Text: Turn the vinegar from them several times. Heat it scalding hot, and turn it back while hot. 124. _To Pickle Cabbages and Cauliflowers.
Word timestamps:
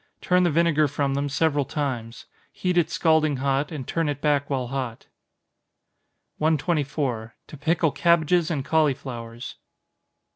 Turn 0.19 0.41
the 0.41 0.49
vinegar 0.49 0.87
from 0.87 1.13
them 1.13 1.29
several 1.29 1.63
times. 1.63 2.25
Heat 2.51 2.75
it 2.75 2.89
scalding 2.89 3.37
hot, 3.37 3.71
and 3.71 3.87
turn 3.87 4.09
it 4.09 4.19
back 4.19 4.49
while 4.49 4.69
hot. 4.69 5.05
124. 6.39 7.35
_To 7.47 7.61
Pickle 7.61 7.91
Cabbages 7.91 8.49
and 8.49 8.65
Cauliflowers. 8.65 9.57